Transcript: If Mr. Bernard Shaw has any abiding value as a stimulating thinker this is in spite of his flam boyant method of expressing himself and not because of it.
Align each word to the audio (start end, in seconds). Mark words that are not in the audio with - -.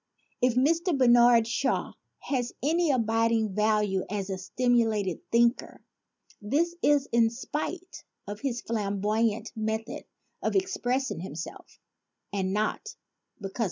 If 0.41 0.55
Mr. 0.55 0.97
Bernard 0.97 1.45
Shaw 1.45 1.93
has 2.21 2.53
any 2.63 2.89
abiding 2.89 3.53
value 3.53 4.03
as 4.09 4.31
a 4.31 4.39
stimulating 4.39 5.21
thinker 5.31 5.79
this 6.41 6.75
is 6.81 7.07
in 7.11 7.29
spite 7.29 8.03
of 8.25 8.39
his 8.39 8.61
flam 8.63 8.99
boyant 8.99 9.51
method 9.55 10.05
of 10.41 10.55
expressing 10.55 11.19
himself 11.19 11.77
and 12.33 12.51
not 12.51 12.95
because 13.39 13.51
of 13.51 13.51
it. 13.51 13.59